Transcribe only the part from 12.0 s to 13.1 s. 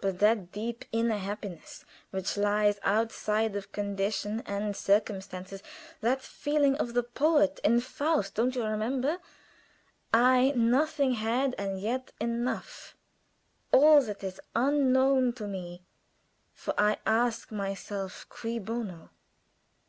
enough'